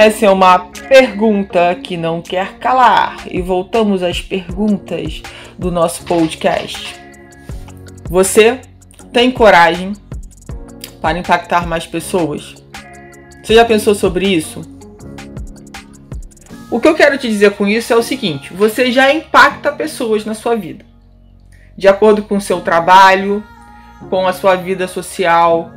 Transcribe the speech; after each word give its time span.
Essa 0.00 0.24
é 0.24 0.30
uma 0.30 0.60
pergunta 0.88 1.74
que 1.74 1.94
não 1.94 2.22
quer 2.22 2.54
calar. 2.54 3.18
E 3.30 3.42
voltamos 3.42 4.02
às 4.02 4.18
perguntas 4.18 5.22
do 5.58 5.70
nosso 5.70 6.04
podcast. 6.04 6.98
Você 8.08 8.62
tem 9.12 9.30
coragem 9.30 9.92
para 11.02 11.18
impactar 11.18 11.66
mais 11.66 11.86
pessoas? 11.86 12.54
Você 13.44 13.54
já 13.54 13.62
pensou 13.62 13.94
sobre 13.94 14.26
isso? 14.26 14.62
O 16.70 16.80
que 16.80 16.88
eu 16.88 16.94
quero 16.94 17.18
te 17.18 17.28
dizer 17.28 17.50
com 17.50 17.68
isso 17.68 17.92
é 17.92 17.96
o 17.96 18.02
seguinte: 18.02 18.54
você 18.54 18.90
já 18.90 19.12
impacta 19.12 19.70
pessoas 19.70 20.24
na 20.24 20.32
sua 20.32 20.56
vida, 20.56 20.82
de 21.76 21.86
acordo 21.86 22.22
com 22.22 22.38
o 22.38 22.40
seu 22.40 22.62
trabalho, 22.62 23.44
com 24.08 24.26
a 24.26 24.32
sua 24.32 24.56
vida 24.56 24.88
social, 24.88 25.70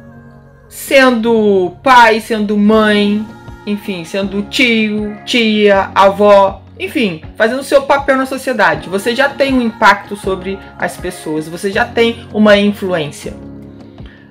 sendo 0.70 1.74
pai, 1.84 2.22
sendo 2.22 2.58
mãe, 2.58 3.28
enfim, 3.66 4.04
sendo 4.04 4.44
tio, 4.44 5.18
tia, 5.26 5.92
avó, 5.96 6.62
enfim, 6.80 7.22
fazendo 7.38 7.64
seu 7.64 7.84
papel 7.84 8.18
na 8.18 8.26
sociedade. 8.26 8.90
Você 8.90 9.16
já 9.16 9.30
tem 9.30 9.54
um 9.54 9.62
impacto 9.62 10.16
sobre 10.16 10.60
as 10.78 10.98
pessoas, 10.98 11.48
você 11.48 11.72
já 11.72 11.86
tem 11.86 12.28
uma 12.34 12.58
influência. 12.58 13.34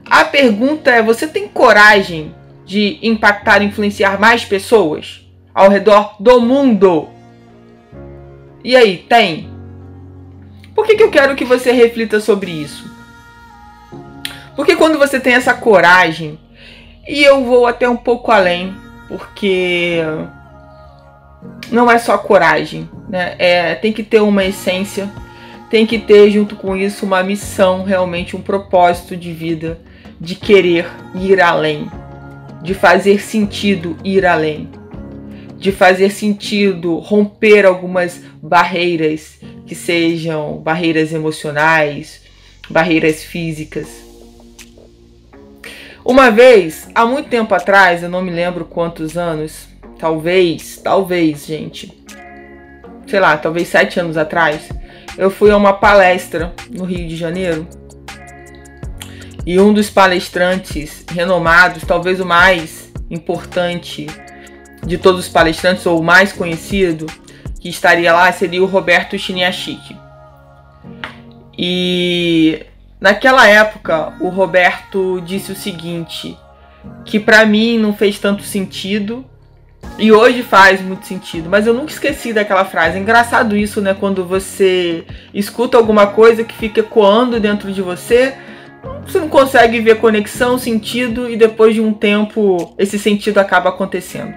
A 0.05 0.25
pergunta 0.25 0.91
é: 0.91 1.03
você 1.03 1.27
tem 1.27 1.49
coragem 1.49 2.35
de 2.67 2.99
impactar 3.03 3.63
e 3.63 3.67
influenciar 3.67 4.21
mais 4.21 4.45
pessoas 4.45 5.27
ao 5.55 5.69
redor 5.69 6.17
do 6.21 6.41
mundo? 6.41 7.09
E 8.65 8.77
aí, 8.77 8.99
tem? 8.99 9.51
Por 10.75 10.87
que, 10.87 10.97
que 10.97 11.03
eu 11.03 11.11
quero 11.11 11.35
que 11.35 11.45
você 11.45 11.73
reflita 11.73 12.21
sobre 12.21 12.51
isso? 12.51 12.91
Porque 14.55 14.77
quando 14.77 14.99
você 14.99 15.19
tem 15.19 15.35
essa 15.35 15.55
coragem, 15.55 16.39
e 17.09 17.23
eu 17.23 17.45
vou 17.45 17.67
até 17.67 17.89
um 17.89 17.97
pouco 17.97 18.31
além, 18.31 18.75
porque 19.13 19.99
não 21.71 21.91
é 21.91 21.99
só 21.99 22.17
coragem, 22.17 22.89
né? 23.11 23.35
É, 23.39 23.75
tem 23.75 23.93
que 23.93 24.03
ter 24.03 24.23
uma 24.23 24.43
essência, 24.43 25.07
tem 25.69 25.85
que 25.85 25.99
ter 25.99 26.31
junto 26.31 26.57
com 26.57 26.75
isso 26.75 27.05
uma 27.05 27.23
missão, 27.23 27.85
realmente 27.85 28.35
um 28.35 28.41
propósito 28.41 29.15
de 29.15 29.31
vida, 29.31 29.79
de 30.19 30.35
querer 30.35 30.87
ir 31.15 31.43
além, 31.43 31.91
de 32.63 32.73
fazer 32.73 33.21
sentido 33.21 33.99
ir 34.03 34.25
além, 34.25 34.71
de 35.59 35.71
fazer 35.71 36.09
sentido 36.11 36.97
romper 36.97 37.67
algumas 37.67 38.19
barreiras 38.43 39.39
que 39.67 39.75
sejam 39.75 40.57
barreiras 40.57 41.13
emocionais, 41.13 42.23
barreiras 42.71 43.23
físicas 43.23 44.02
uma 46.05 46.31
vez, 46.31 46.89
há 46.95 47.05
muito 47.07 47.29
tempo 47.29 47.55
atrás, 47.55 48.03
eu 48.03 48.09
não 48.09 48.23
me 48.23 48.31
lembro 48.31 48.65
quantos 48.65 49.17
anos, 49.17 49.69
talvez, 49.99 50.79
talvez, 50.83 51.47
gente, 51.47 52.05
sei 53.07 53.21
lá, 53.21 53.37
talvez 53.37 53.69
sete 53.69 54.01
anos 54.01 54.17
atrás, 54.17 54.69
eu 55.17 55.31
fui 55.31 55.51
a 55.51 55.57
uma 55.57 55.75
palestra 55.75 56.53
no 56.71 56.85
Rio 56.85 57.07
de 57.07 57.17
Janeiro 57.17 57.67
e 59.45 59.59
um 59.61 59.73
dos 59.73 59.91
palestrantes 59.91 61.05
renomados, 61.11 61.83
talvez 61.85 62.21
o 62.21 62.27
mais 62.27 62.93
importante 63.11 64.07
de 64.85 64.99
todos 64.99 65.27
os 65.27 65.29
palestrantes, 65.29 65.87
ou 65.87 66.01
o 66.01 66.03
mais 66.03 66.33
conhecido, 66.33 67.07
que 67.61 67.69
estaria 67.69 68.13
lá, 68.13 68.33
seria 68.33 68.63
o 68.63 68.67
Roberto 68.67 69.17
Chiniachik. 69.17 69.97
E 71.57 72.67
Naquela 73.03 73.49
época, 73.49 74.13
o 74.21 74.29
Roberto 74.29 75.21
disse 75.27 75.51
o 75.51 75.57
seguinte, 75.57 76.39
que 77.05 77.19
para 77.19 77.45
mim 77.45 77.77
não 77.77 77.93
fez 77.93 78.17
tanto 78.21 78.45
sentido 78.45 79.25
e 79.99 80.13
hoje 80.13 80.45
faz 80.45 80.81
muito 80.81 81.05
sentido, 81.05 81.51
mas 81.51 81.67
eu 81.67 81.75
nunca 81.75 81.91
esqueci 81.91 82.33
daquela 82.33 82.65
frase. 82.65 82.97
É 82.97 83.01
engraçado 83.01 83.57
isso, 83.57 83.81
né, 83.81 83.93
quando 83.93 84.25
você 84.25 85.05
escuta 85.35 85.77
alguma 85.77 86.07
coisa 86.07 86.45
que 86.45 86.55
fica 86.55 86.79
ecoando 86.79 87.41
dentro 87.41 87.73
de 87.73 87.83
você, 87.83 88.35
você 89.05 89.19
não 89.19 89.29
consegue 89.29 89.81
ver 89.81 89.97
conexão, 89.97 90.57
sentido 90.57 91.29
e 91.29 91.37
depois 91.37 91.75
de 91.75 91.81
um 91.81 91.93
tempo 91.93 92.73
esse 92.79 93.01
sentido 93.01 93.39
acaba 93.39 93.71
acontecendo. 93.71 94.33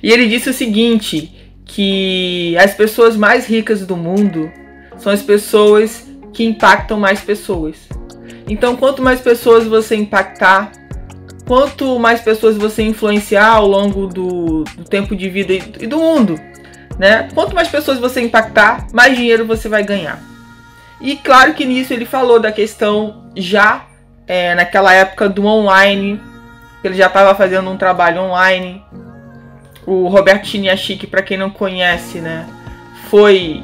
E 0.00 0.12
ele 0.12 0.28
disse 0.28 0.48
o 0.48 0.54
seguinte, 0.54 1.52
que 1.64 2.56
as 2.56 2.72
pessoas 2.72 3.16
mais 3.16 3.48
ricas 3.48 3.84
do 3.84 3.96
mundo 3.96 4.48
são 4.96 5.10
as 5.10 5.22
pessoas 5.22 6.08
que 6.40 6.44
impactam 6.46 6.98
mais 6.98 7.20
pessoas. 7.20 7.76
Então, 8.48 8.74
quanto 8.74 9.02
mais 9.02 9.20
pessoas 9.20 9.66
você 9.66 9.94
impactar, 9.94 10.72
quanto 11.46 11.98
mais 11.98 12.22
pessoas 12.22 12.56
você 12.56 12.82
influenciar 12.82 13.56
ao 13.56 13.66
longo 13.66 14.06
do, 14.06 14.64
do 14.64 14.84
tempo 14.84 15.14
de 15.14 15.28
vida 15.28 15.52
e, 15.52 15.62
e 15.80 15.86
do 15.86 15.98
mundo, 15.98 16.40
né? 16.98 17.28
Quanto 17.34 17.54
mais 17.54 17.68
pessoas 17.68 17.98
você 17.98 18.22
impactar, 18.22 18.86
mais 18.90 19.14
dinheiro 19.14 19.44
você 19.44 19.68
vai 19.68 19.82
ganhar. 19.82 20.18
E 20.98 21.14
claro 21.14 21.52
que 21.52 21.66
nisso 21.66 21.92
ele 21.92 22.06
falou 22.06 22.40
da 22.40 22.50
questão 22.50 23.30
já 23.36 23.84
é, 24.26 24.54
naquela 24.54 24.94
época 24.94 25.28
do 25.28 25.44
online, 25.44 26.18
ele 26.82 26.94
já 26.94 27.08
estava 27.08 27.34
fazendo 27.34 27.68
um 27.68 27.76
trabalho 27.76 28.22
online. 28.22 28.82
O 29.86 30.08
Roberto 30.08 30.46
Chiniachik, 30.46 31.06
para 31.06 31.20
quem 31.20 31.36
não 31.36 31.50
conhece, 31.50 32.18
né, 32.18 32.46
foi 33.10 33.62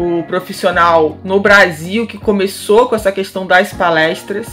o 0.00 0.22
profissional 0.22 1.18
no 1.22 1.40
Brasil 1.40 2.06
que 2.06 2.16
começou 2.16 2.88
com 2.88 2.94
essa 2.94 3.12
questão 3.12 3.46
das 3.46 3.72
palestras. 3.72 4.48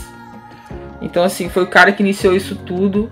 Então, 1.00 1.24
assim, 1.24 1.48
foi 1.48 1.62
o 1.62 1.68
cara 1.68 1.92
que 1.92 2.02
iniciou 2.02 2.34
isso 2.34 2.54
tudo. 2.54 3.10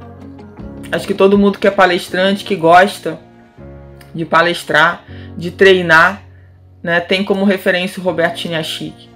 Acho 0.92 1.06
que 1.06 1.14
todo 1.14 1.38
mundo 1.38 1.58
que 1.58 1.66
é 1.66 1.70
palestrante, 1.70 2.44
que 2.44 2.54
gosta 2.54 3.18
de 4.14 4.24
palestrar, 4.24 5.04
de 5.36 5.50
treinar, 5.50 6.22
né, 6.82 7.00
tem 7.00 7.24
como 7.24 7.44
referência 7.44 8.00
o 8.00 8.04
Roberto 8.04 8.38
Chiniachik. 8.38 9.08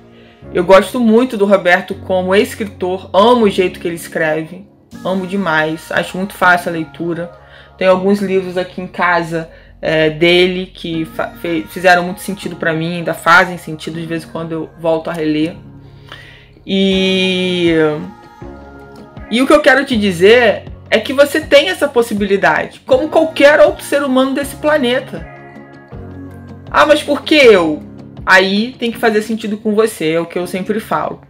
Eu 0.54 0.64
gosto 0.64 0.98
muito 0.98 1.36
do 1.36 1.44
Roberto 1.44 1.94
como 1.94 2.34
escritor, 2.34 3.10
amo 3.12 3.44
o 3.44 3.50
jeito 3.50 3.78
que 3.78 3.86
ele 3.86 3.94
escreve, 3.94 4.66
amo 5.04 5.26
demais, 5.26 5.92
acho 5.92 6.16
muito 6.16 6.34
fácil 6.34 6.70
a 6.70 6.72
leitura. 6.72 7.30
Tem 7.76 7.86
alguns 7.86 8.20
livros 8.20 8.56
aqui 8.56 8.80
em 8.80 8.86
casa 8.86 9.50
é, 9.80 10.10
dele 10.10 10.70
que 10.72 11.06
fizeram 11.68 12.04
muito 12.04 12.20
sentido 12.20 12.56
para 12.56 12.72
mim, 12.72 12.96
ainda 12.96 13.14
fazem 13.14 13.56
sentido 13.56 14.00
de 14.00 14.06
vez 14.06 14.24
em 14.24 14.28
quando 14.28 14.52
eu 14.52 14.70
volto 14.78 15.08
a 15.10 15.12
reler. 15.12 15.56
E 16.66 17.74
e 19.30 19.40
o 19.40 19.46
que 19.46 19.52
eu 19.52 19.60
quero 19.60 19.84
te 19.84 19.96
dizer 19.96 20.64
é 20.90 20.98
que 20.98 21.12
você 21.12 21.40
tem 21.40 21.68
essa 21.68 21.86
possibilidade, 21.86 22.80
como 22.80 23.08
qualquer 23.08 23.60
outro 23.60 23.84
ser 23.84 24.02
humano 24.02 24.34
desse 24.34 24.56
planeta. 24.56 25.24
Ah, 26.68 26.84
mas 26.84 27.00
por 27.00 27.22
que 27.22 27.36
eu? 27.36 27.80
Aí 28.26 28.74
tem 28.76 28.90
que 28.90 28.98
fazer 28.98 29.22
sentido 29.22 29.56
com 29.56 29.72
você, 29.72 30.12
é 30.12 30.20
o 30.20 30.26
que 30.26 30.38
eu 30.38 30.48
sempre 30.48 30.80
falo. 30.80 31.20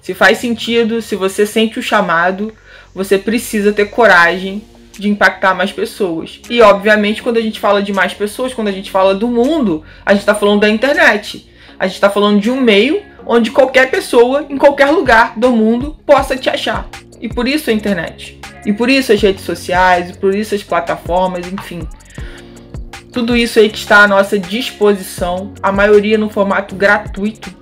Se 0.00 0.14
faz 0.14 0.38
sentido, 0.38 1.02
se 1.02 1.16
você 1.16 1.44
sente 1.44 1.80
o 1.80 1.82
chamado, 1.82 2.54
você 2.94 3.18
precisa 3.18 3.72
ter 3.72 3.86
coragem 3.86 4.62
de 4.98 5.08
impactar 5.08 5.54
mais 5.54 5.72
pessoas. 5.72 6.40
E 6.50 6.60
obviamente, 6.60 7.22
quando 7.22 7.36
a 7.36 7.40
gente 7.40 7.60
fala 7.60 7.82
de 7.82 7.92
mais 7.92 8.12
pessoas, 8.12 8.52
quando 8.52 8.68
a 8.68 8.72
gente 8.72 8.90
fala 8.90 9.14
do 9.14 9.28
mundo, 9.28 9.84
a 10.04 10.12
gente 10.12 10.20
está 10.20 10.34
falando 10.34 10.60
da 10.60 10.68
internet. 10.68 11.48
A 11.78 11.86
gente 11.86 11.94
está 11.94 12.10
falando 12.10 12.40
de 12.40 12.50
um 12.50 12.60
meio 12.60 13.02
onde 13.24 13.50
qualquer 13.50 13.90
pessoa, 13.90 14.46
em 14.48 14.56
qualquer 14.56 14.90
lugar 14.90 15.38
do 15.38 15.50
mundo, 15.50 15.96
possa 16.04 16.36
te 16.36 16.48
achar. 16.50 16.88
E 17.20 17.28
por 17.28 17.46
isso 17.46 17.70
a 17.70 17.72
internet. 17.72 18.38
E 18.64 18.72
por 18.72 18.88
isso 18.88 19.12
as 19.12 19.20
redes 19.20 19.44
sociais, 19.44 20.10
e 20.10 20.18
por 20.18 20.34
isso 20.34 20.54
as 20.54 20.62
plataformas, 20.62 21.46
enfim. 21.46 21.86
Tudo 23.12 23.36
isso 23.36 23.58
aí 23.58 23.68
que 23.68 23.78
está 23.78 24.02
à 24.02 24.08
nossa 24.08 24.38
disposição, 24.38 25.52
a 25.62 25.70
maioria 25.72 26.18
no 26.18 26.28
formato 26.28 26.74
gratuito, 26.74 27.54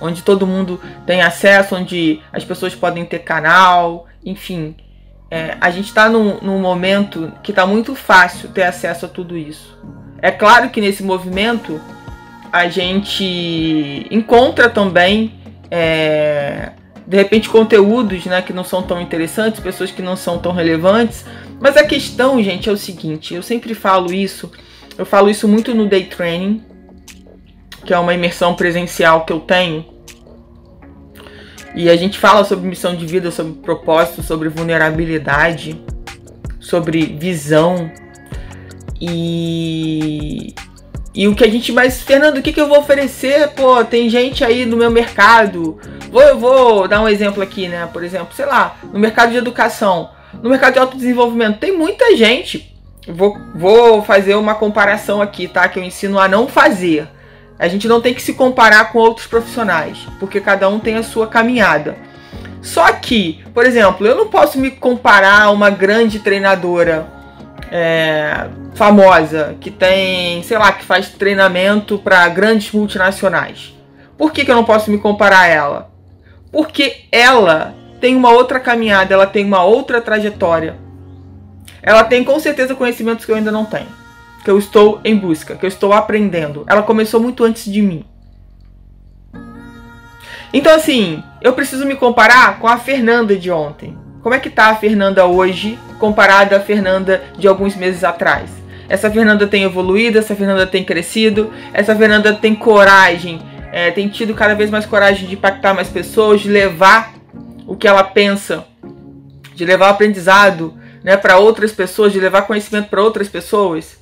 onde 0.00 0.22
todo 0.22 0.46
mundo 0.46 0.80
tem 1.06 1.22
acesso, 1.22 1.76
onde 1.76 2.20
as 2.32 2.44
pessoas 2.44 2.74
podem 2.74 3.04
ter 3.04 3.20
canal, 3.20 4.06
enfim, 4.24 4.74
é, 5.32 5.56
a 5.62 5.70
gente 5.70 5.86
está 5.86 6.10
num, 6.10 6.36
num 6.42 6.60
momento 6.60 7.32
que 7.42 7.52
está 7.52 7.64
muito 7.64 7.94
fácil 7.94 8.50
ter 8.50 8.64
acesso 8.64 9.06
a 9.06 9.08
tudo 9.08 9.34
isso. 9.34 9.78
É 10.20 10.30
claro 10.30 10.68
que 10.68 10.78
nesse 10.78 11.02
movimento 11.02 11.80
a 12.52 12.68
gente 12.68 14.06
encontra 14.10 14.68
também 14.68 15.32
é, 15.70 16.72
de 17.06 17.16
repente 17.16 17.48
conteúdos 17.48 18.26
né, 18.26 18.42
que 18.42 18.52
não 18.52 18.62
são 18.62 18.82
tão 18.82 19.00
interessantes, 19.00 19.58
pessoas 19.58 19.90
que 19.90 20.02
não 20.02 20.16
são 20.16 20.38
tão 20.38 20.52
relevantes. 20.52 21.24
Mas 21.58 21.78
a 21.78 21.84
questão, 21.84 22.42
gente, 22.42 22.68
é 22.68 22.72
o 22.72 22.76
seguinte: 22.76 23.32
eu 23.32 23.42
sempre 23.42 23.74
falo 23.74 24.12
isso, 24.12 24.52
eu 24.98 25.06
falo 25.06 25.30
isso 25.30 25.48
muito 25.48 25.74
no 25.74 25.88
day 25.88 26.04
training, 26.04 26.62
que 27.86 27.94
é 27.94 27.98
uma 27.98 28.12
imersão 28.12 28.54
presencial 28.54 29.24
que 29.24 29.32
eu 29.32 29.40
tenho. 29.40 29.91
E 31.74 31.88
a 31.88 31.96
gente 31.96 32.18
fala 32.18 32.44
sobre 32.44 32.68
missão 32.68 32.94
de 32.94 33.06
vida, 33.06 33.30
sobre 33.30 33.54
propósito, 33.54 34.22
sobre 34.22 34.48
vulnerabilidade, 34.48 35.80
sobre 36.60 37.06
visão. 37.06 37.90
E 39.00 40.54
e 41.14 41.28
o 41.28 41.34
que 41.34 41.44
a 41.44 41.50
gente 41.50 41.72
mais. 41.72 42.02
Fernando, 42.02 42.38
o 42.38 42.42
que, 42.42 42.52
que 42.52 42.60
eu 42.60 42.68
vou 42.68 42.78
oferecer? 42.78 43.48
Pô, 43.48 43.84
tem 43.84 44.08
gente 44.08 44.42
aí 44.44 44.64
no 44.64 44.76
meu 44.76 44.90
mercado. 44.90 45.78
Vou, 46.10 46.38
vou 46.38 46.88
dar 46.88 47.02
um 47.02 47.08
exemplo 47.08 47.42
aqui, 47.42 47.68
né? 47.68 47.88
Por 47.92 48.02
exemplo, 48.02 48.34
sei 48.34 48.46
lá, 48.46 48.76
no 48.92 48.98
mercado 48.98 49.30
de 49.30 49.36
educação, 49.36 50.10
no 50.42 50.48
mercado 50.48 50.74
de 50.74 50.78
autodesenvolvimento, 50.78 51.58
tem 51.58 51.76
muita 51.76 52.16
gente. 52.16 52.74
Vou, 53.06 53.36
vou 53.54 54.02
fazer 54.02 54.36
uma 54.36 54.54
comparação 54.54 55.20
aqui, 55.20 55.48
tá? 55.48 55.68
Que 55.68 55.78
eu 55.78 55.84
ensino 55.84 56.18
a 56.18 56.28
não 56.28 56.48
fazer. 56.48 57.08
A 57.62 57.68
gente 57.68 57.86
não 57.86 58.00
tem 58.00 58.12
que 58.12 58.20
se 58.20 58.34
comparar 58.34 58.90
com 58.90 58.98
outros 58.98 59.28
profissionais, 59.28 59.96
porque 60.18 60.40
cada 60.40 60.68
um 60.68 60.80
tem 60.80 60.96
a 60.96 61.02
sua 61.04 61.28
caminhada. 61.28 61.96
Só 62.60 62.92
que, 62.92 63.40
por 63.54 63.64
exemplo, 63.64 64.04
eu 64.04 64.16
não 64.16 64.26
posso 64.26 64.58
me 64.58 64.68
comparar 64.68 65.42
a 65.42 65.50
uma 65.52 65.70
grande 65.70 66.18
treinadora 66.18 67.06
é, 67.70 68.48
famosa 68.74 69.54
que 69.60 69.70
tem, 69.70 70.42
sei 70.42 70.58
lá, 70.58 70.72
que 70.72 70.84
faz 70.84 71.10
treinamento 71.10 71.98
para 71.98 72.28
grandes 72.30 72.72
multinacionais. 72.72 73.72
Por 74.18 74.32
que, 74.32 74.44
que 74.44 74.50
eu 74.50 74.56
não 74.56 74.64
posso 74.64 74.90
me 74.90 74.98
comparar 74.98 75.42
a 75.42 75.46
ela? 75.46 75.92
Porque 76.50 77.04
ela 77.12 77.76
tem 78.00 78.16
uma 78.16 78.30
outra 78.30 78.58
caminhada, 78.58 79.14
ela 79.14 79.26
tem 79.28 79.44
uma 79.44 79.62
outra 79.62 80.00
trajetória. 80.00 80.74
Ela 81.80 82.02
tem 82.02 82.24
com 82.24 82.40
certeza 82.40 82.74
conhecimentos 82.74 83.24
que 83.24 83.30
eu 83.30 83.36
ainda 83.36 83.52
não 83.52 83.64
tenho, 83.64 83.86
que 84.42 84.50
eu 84.50 84.58
estou 84.58 85.00
em 85.04 85.16
busca, 85.16 85.56
que 85.56 85.64
eu 85.64 85.68
estou 85.68 85.92
aprendendo. 85.92 86.64
Ela 86.66 86.82
começou 86.82 87.20
muito 87.20 87.44
antes 87.44 87.70
de 87.70 87.80
mim. 87.80 88.04
Então 90.52 90.74
assim, 90.74 91.22
eu 91.40 91.52
preciso 91.52 91.86
me 91.86 91.94
comparar 91.94 92.58
com 92.58 92.68
a 92.68 92.76
Fernanda 92.76 93.36
de 93.36 93.50
ontem. 93.50 93.96
Como 94.22 94.34
é 94.34 94.38
que 94.38 94.50
tá 94.50 94.66
a 94.66 94.76
Fernanda 94.76 95.26
hoje 95.26 95.78
comparada 95.98 96.56
à 96.56 96.60
Fernanda 96.60 97.22
de 97.36 97.48
alguns 97.48 97.74
meses 97.74 98.04
atrás? 98.04 98.50
Essa 98.88 99.10
Fernanda 99.10 99.46
tem 99.46 99.62
evoluído, 99.62 100.18
essa 100.18 100.36
Fernanda 100.36 100.66
tem 100.66 100.84
crescido, 100.84 101.50
essa 101.72 101.96
Fernanda 101.96 102.34
tem 102.34 102.54
coragem, 102.54 103.40
é, 103.72 103.90
tem 103.90 104.08
tido 104.08 104.34
cada 104.34 104.54
vez 104.54 104.70
mais 104.70 104.84
coragem 104.84 105.26
de 105.26 105.34
impactar 105.34 105.72
mais 105.72 105.88
pessoas, 105.88 106.42
de 106.42 106.50
levar 106.50 107.14
o 107.66 107.74
que 107.74 107.88
ela 107.88 108.04
pensa, 108.04 108.66
de 109.54 109.64
levar 109.64 109.88
aprendizado 109.88 110.74
né, 111.02 111.16
para 111.16 111.38
outras 111.38 111.72
pessoas, 111.72 112.12
de 112.12 112.20
levar 112.20 112.42
conhecimento 112.42 112.88
para 112.88 113.02
outras 113.02 113.28
pessoas. 113.28 114.01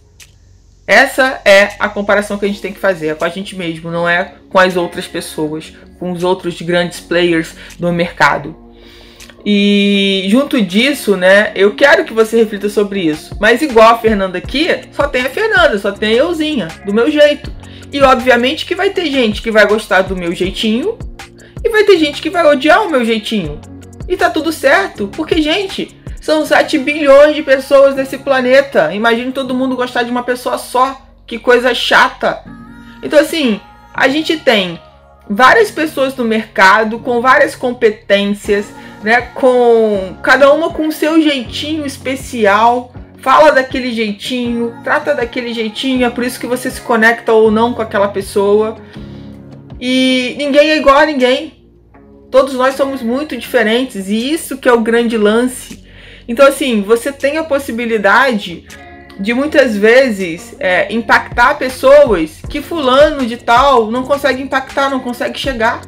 Essa 0.91 1.41
é 1.45 1.77
a 1.79 1.89
comparação 1.89 2.37
que 2.37 2.45
a 2.45 2.49
gente 2.49 2.61
tem 2.61 2.73
que 2.73 2.81
fazer, 2.81 3.07
é 3.07 3.15
com 3.15 3.25
a 3.25 3.29
gente 3.29 3.55
mesmo, 3.55 3.93
não 3.93 4.09
é 4.09 4.35
com 4.49 4.59
as 4.59 4.77
outras 4.77 5.07
pessoas, 5.07 5.73
com 6.01 6.11
os 6.11 6.25
outros 6.25 6.61
grandes 6.61 6.99
players 6.99 7.55
do 7.79 7.93
mercado. 7.93 8.57
E 9.47 10.27
junto 10.27 10.61
disso, 10.61 11.17
né, 11.17 11.53
eu 11.55 11.77
quero 11.77 12.05
que 12.05 12.13
você 12.13 12.39
reflita 12.39 12.69
sobre 12.69 13.03
isso. 13.03 13.37
Mas 13.39 13.63
igual 13.63 13.95
a 13.95 13.99
Fernanda 13.99 14.39
aqui, 14.39 14.67
só 14.91 15.07
tem 15.07 15.23
a 15.23 15.31
Fernanda, 15.31 15.79
só 15.79 15.93
tem 15.93 16.15
a 16.15 16.25
euzinha, 16.25 16.67
do 16.85 16.93
meu 16.93 17.09
jeito. 17.09 17.53
E 17.93 18.03
obviamente 18.03 18.67
que 18.67 18.75
vai 18.75 18.91
ter 18.91 19.07
gente 19.07 19.43
que 19.43 19.53
vai 19.53 19.69
gostar 19.69 20.03
do 20.03 20.17
meu 20.17 20.35
jeitinho 20.35 20.99
e 21.65 21.69
vai 21.69 21.85
ter 21.85 21.99
gente 21.99 22.21
que 22.21 22.31
vai 22.31 22.45
odiar 22.45 22.85
o 22.85 22.91
meu 22.91 23.05
jeitinho. 23.05 23.61
E 24.09 24.17
tá 24.17 24.29
tudo 24.29 24.51
certo, 24.51 25.07
porque 25.07 25.41
gente, 25.41 25.97
são 26.31 26.47
7 26.47 26.79
bilhões 26.79 27.35
de 27.35 27.43
pessoas 27.43 27.97
nesse 27.97 28.17
planeta. 28.17 28.95
Imagine 28.95 29.33
todo 29.33 29.53
mundo 29.53 29.75
gostar 29.75 30.05
de 30.05 30.13
uma 30.13 30.23
pessoa 30.23 30.59
só. 30.59 31.03
Que 31.27 31.41
coisa 31.41 31.75
chata. 31.75 32.45
Então 33.03 33.19
assim, 33.19 33.61
a 33.93 34.07
gente 34.07 34.37
tem 34.37 34.81
várias 35.29 35.73
pessoas 35.73 36.15
no 36.15 36.25
mercado 36.25 37.01
com 37.01 37.21
várias 37.21 37.57
competências, 37.57 38.67
né? 39.03 39.23
Com 39.23 40.15
cada 40.23 40.53
uma 40.53 40.71
com 40.71 40.89
seu 40.93 41.21
jeitinho 41.21 41.85
especial, 41.85 42.93
fala 43.19 43.51
daquele 43.51 43.93
jeitinho, 43.93 44.73
trata 44.85 45.17
daquele 45.17 45.53
jeitinho, 45.53 46.07
é 46.07 46.11
por 46.11 46.23
isso 46.23 46.39
que 46.39 46.47
você 46.47 46.71
se 46.71 46.81
conecta 46.81 47.33
ou 47.33 47.51
não 47.51 47.75
com 47.75 47.83
aquela 47.83 48.07
pessoa. 48.07 48.77
E 49.81 50.37
ninguém 50.39 50.71
é 50.71 50.77
igual 50.77 50.99
a 50.99 51.07
ninguém. 51.07 51.55
Todos 52.31 52.55
nós 52.55 52.77
somos 52.77 53.03
muito 53.03 53.37
diferentes 53.37 54.09
e 54.09 54.33
isso 54.33 54.59
que 54.59 54.69
é 54.69 54.73
o 54.73 54.81
grande 54.81 55.19
lance. 55.19 55.80
Então 56.31 56.47
assim, 56.47 56.81
você 56.81 57.11
tem 57.11 57.39
a 57.39 57.43
possibilidade 57.43 58.65
de 59.19 59.35
muitas 59.35 59.77
vezes 59.77 60.55
é, 60.61 60.87
impactar 60.95 61.59
pessoas 61.59 62.41
que 62.49 62.63
fulano 62.63 63.27
de 63.27 63.37
tal 63.37 63.91
não 63.91 64.05
consegue 64.05 64.41
impactar, 64.41 64.89
não 64.89 65.01
consegue 65.01 65.37
chegar, 65.37 65.81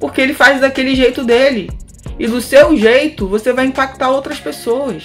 porque 0.00 0.18
ele 0.18 0.32
faz 0.32 0.62
daquele 0.62 0.94
jeito 0.94 1.22
dele. 1.22 1.70
E 2.18 2.26
do 2.26 2.40
seu 2.40 2.74
jeito, 2.74 3.26
você 3.28 3.52
vai 3.52 3.66
impactar 3.66 4.08
outras 4.08 4.40
pessoas. 4.40 5.04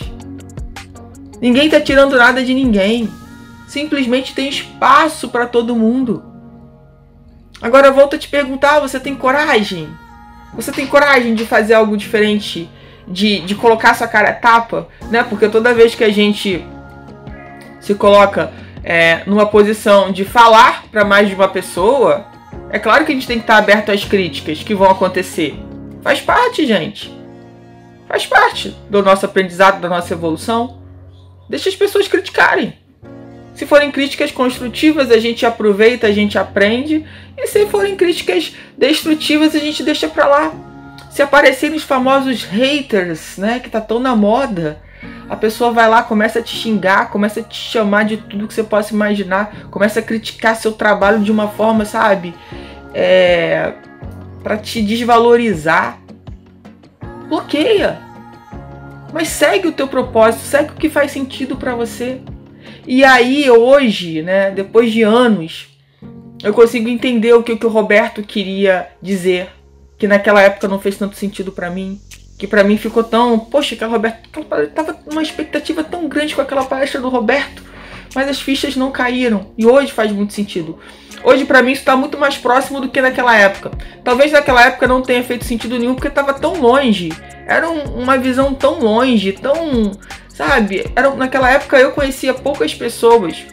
Ninguém 1.41 1.69
tá 1.69 1.81
tirando 1.81 2.15
nada 2.15 2.41
de 2.41 2.53
ninguém. 2.53 3.09
Simplesmente 3.67 4.33
tem 4.33 4.47
espaço 4.47 5.27
para 5.27 5.45
todo 5.45 5.75
mundo. 5.75 6.23
Agora 7.61 7.91
volto 7.91 8.15
a 8.15 8.19
te 8.19 8.29
perguntar, 8.29 8.79
você 8.79 9.01
tem 9.01 9.15
coragem? 9.15 9.89
Você 10.53 10.71
tem 10.71 10.87
coragem 10.87 11.35
de 11.35 11.45
fazer 11.45 11.73
algo 11.73 11.97
diferente? 11.97 12.69
De, 13.07 13.39
de 13.39 13.55
colocar 13.55 13.93
sua 13.93 14.07
cara 14.07 14.33
tapa? 14.33 14.89
Né? 15.09 15.23
Porque 15.23 15.47
toda 15.47 15.73
vez 15.73 15.95
que 15.95 16.03
a 16.03 16.11
gente 16.11 16.65
se 17.79 17.95
coloca 17.95 18.51
é, 18.83 19.21
numa 19.25 19.45
posição 19.45 20.11
de 20.11 20.25
falar 20.25 20.83
para 20.91 21.05
mais 21.05 21.29
de 21.29 21.35
uma 21.35 21.47
pessoa, 21.47 22.25
é 22.69 22.77
claro 22.77 23.05
que 23.05 23.11
a 23.11 23.15
gente 23.15 23.27
tem 23.27 23.37
que 23.37 23.43
estar 23.43 23.57
aberto 23.57 23.91
às 23.91 24.03
críticas 24.03 24.61
que 24.61 24.75
vão 24.75 24.89
acontecer. 24.89 25.57
Faz 26.01 26.19
parte, 26.19 26.65
gente. 26.65 27.13
Faz 28.07 28.25
parte 28.25 28.75
do 28.89 29.01
nosso 29.01 29.25
aprendizado, 29.25 29.81
da 29.81 29.89
nossa 29.89 30.13
evolução. 30.13 30.81
Deixa 31.49 31.69
as 31.69 31.75
pessoas 31.75 32.07
criticarem. 32.07 32.73
Se 33.53 33.65
forem 33.65 33.91
críticas 33.91 34.31
construtivas, 34.31 35.09
a 35.11 35.17
gente 35.17 35.45
aproveita, 35.45 36.07
a 36.07 36.11
gente 36.11 36.37
aprende. 36.37 37.05
E 37.37 37.47
se 37.47 37.65
forem 37.67 37.95
críticas 37.95 38.55
destrutivas, 38.77 39.55
a 39.55 39.59
gente 39.59 39.83
deixa 39.83 40.07
pra 40.07 40.27
lá. 40.27 40.53
Se 41.17 41.23
aparecerem 41.23 41.75
os 41.75 41.81
famosos 41.81 42.43
haters, 42.43 43.37
né, 43.39 43.59
que 43.59 43.71
tá 43.71 43.81
tão 43.81 43.99
na 43.99 44.15
moda, 44.15 44.79
a 45.27 45.35
pessoa 45.35 45.71
vai 45.71 45.89
lá, 45.89 46.03
começa 46.03 46.37
a 46.37 46.43
te 46.43 46.55
xingar, 46.55 47.09
começa 47.09 47.39
a 47.39 47.43
te 47.43 47.57
chamar 47.57 48.05
de 48.05 48.17
tudo 48.17 48.47
que 48.47 48.53
você 48.53 48.63
possa 48.63 48.93
imaginar, 48.93 49.67
começa 49.71 49.99
a 49.99 50.03
criticar 50.03 50.55
seu 50.55 50.73
trabalho 50.73 51.23
de 51.23 51.31
uma 51.31 51.47
forma, 51.47 51.85
sabe? 51.85 52.35
É, 52.93 53.73
para 54.43 54.57
te 54.57 54.79
desvalorizar. 54.79 55.97
Bloqueia. 57.27 57.97
Mas 59.11 59.29
segue 59.29 59.69
o 59.69 59.71
teu 59.71 59.87
propósito, 59.87 60.43
segue 60.43 60.69
o 60.69 60.75
que 60.75 60.87
faz 60.87 61.11
sentido 61.11 61.55
para 61.55 61.73
você. 61.73 62.21
E 62.85 63.03
aí 63.03 63.49
hoje, 63.49 64.21
né, 64.21 64.51
depois 64.51 64.91
de 64.91 65.01
anos, 65.01 65.67
eu 66.43 66.53
consigo 66.53 66.87
entender 66.87 67.33
o 67.33 67.41
que, 67.41 67.53
o 67.53 67.57
que 67.57 67.65
o 67.65 67.69
Roberto 67.69 68.21
queria 68.21 68.89
dizer, 69.01 69.56
que 69.97 70.07
naquela 70.07 70.41
época 70.41 70.67
não 70.67 70.79
fez 70.79 70.97
tanto 70.97 71.15
sentido 71.15 71.51
para 71.51 71.69
mim 71.69 71.99
que 72.37 72.47
para 72.47 72.63
mim 72.63 72.77
ficou 72.77 73.03
tão. 73.03 73.39
Poxa, 73.39 73.75
aquela 73.75 73.91
Roberto. 73.91 74.39
Aquela, 74.39 74.67
tava 74.67 74.97
uma 75.11 75.23
expectativa 75.23 75.83
tão 75.83 76.07
grande 76.07 76.35
com 76.35 76.41
aquela 76.41 76.63
palestra 76.63 77.01
do 77.01 77.09
Roberto, 77.09 77.63
mas 78.13 78.29
as 78.29 78.39
fichas 78.39 78.75
não 78.75 78.91
caíram. 78.91 79.51
E 79.57 79.65
hoje 79.65 79.91
faz 79.91 80.11
muito 80.11 80.33
sentido. 80.33 80.77
Hoje, 81.23 81.45
para 81.45 81.63
mim, 81.63 81.71
isso 81.71 81.81
está 81.81 81.95
muito 81.95 82.17
mais 82.17 82.37
próximo 82.37 82.79
do 82.79 82.89
que 82.89 83.01
naquela 83.01 83.35
época. 83.35 83.71
Talvez 84.03 84.31
naquela 84.31 84.63
época 84.67 84.87
não 84.87 85.01
tenha 85.01 85.23
feito 85.23 85.45
sentido 85.45 85.79
nenhum 85.79 85.95
porque 85.95 86.07
estava 86.07 86.33
tão 86.33 86.61
longe. 86.61 87.11
Era 87.47 87.67
um, 87.67 88.01
uma 88.01 88.17
visão 88.17 88.53
tão 88.53 88.79
longe, 88.79 89.31
tão. 89.31 89.91
Sabe? 90.29 90.85
Era, 90.95 91.09
naquela 91.15 91.49
época 91.49 91.79
eu 91.79 91.91
conhecia 91.91 92.33
poucas 92.35 92.73
pessoas 92.73 93.43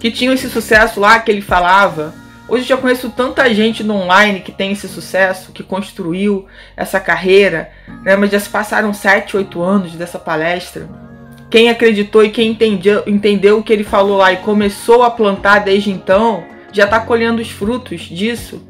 que 0.00 0.10
tinham 0.10 0.34
esse 0.34 0.50
sucesso 0.50 0.98
lá 0.98 1.20
que 1.20 1.30
ele 1.30 1.40
falava 1.40 2.12
Hoje 2.48 2.64
já 2.64 2.78
conheço 2.78 3.10
tanta 3.10 3.52
gente 3.52 3.84
no 3.84 3.94
online 3.94 4.40
que 4.40 4.50
tem 4.50 4.72
esse 4.72 4.88
sucesso, 4.88 5.52
que 5.52 5.62
construiu 5.62 6.46
essa 6.74 6.98
carreira, 6.98 7.70
né? 8.02 8.16
mas 8.16 8.30
já 8.30 8.40
se 8.40 8.48
passaram 8.48 8.94
7, 8.94 9.36
8 9.36 9.62
anos 9.62 9.92
dessa 9.92 10.18
palestra. 10.18 10.88
Quem 11.50 11.68
acreditou 11.68 12.24
e 12.24 12.30
quem 12.30 12.52
entendeu, 12.52 13.02
entendeu 13.06 13.58
o 13.58 13.62
que 13.62 13.72
ele 13.72 13.84
falou 13.84 14.16
lá 14.16 14.32
e 14.32 14.38
começou 14.38 15.02
a 15.02 15.10
plantar 15.10 15.58
desde 15.58 15.90
então, 15.90 16.42
já 16.72 16.84
está 16.84 16.98
colhendo 17.00 17.42
os 17.42 17.50
frutos 17.50 18.00
disso. 18.02 18.62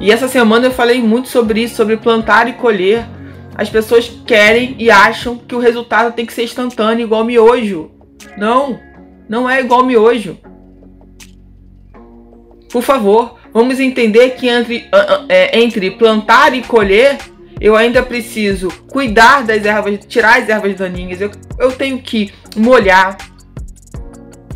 E 0.00 0.10
essa 0.10 0.26
semana 0.26 0.66
eu 0.66 0.70
falei 0.70 1.02
muito 1.02 1.28
sobre 1.28 1.62
isso, 1.62 1.74
sobre 1.74 1.96
plantar 1.98 2.48
e 2.48 2.54
colher. 2.54 3.06
As 3.54 3.68
pessoas 3.68 4.10
querem 4.26 4.76
e 4.78 4.90
acham 4.90 5.36
que 5.36 5.54
o 5.54 5.58
resultado 5.58 6.14
tem 6.14 6.24
que 6.24 6.32
ser 6.32 6.44
instantâneo, 6.44 7.04
igual 7.04 7.24
miojo. 7.24 7.90
Não, 8.36 8.78
não 9.28 9.48
é 9.48 9.60
igual 9.60 9.84
miojo. 9.84 10.38
Por 12.76 12.82
favor, 12.82 13.38
vamos 13.54 13.80
entender 13.80 14.32
que 14.32 14.50
entre, 14.50 14.86
é, 15.30 15.58
entre 15.58 15.92
plantar 15.92 16.54
e 16.54 16.60
colher, 16.60 17.16
eu 17.58 17.74
ainda 17.74 18.02
preciso 18.02 18.68
cuidar 18.86 19.44
das 19.44 19.64
ervas, 19.64 20.00
tirar 20.06 20.42
as 20.42 20.48
ervas 20.50 20.74
daninhas, 20.74 21.18
eu, 21.22 21.30
eu 21.58 21.72
tenho 21.72 21.98
que 22.02 22.34
molhar, 22.54 23.16